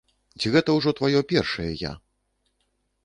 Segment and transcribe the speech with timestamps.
[0.39, 1.93] Ці гэта ўжо тваё першае я?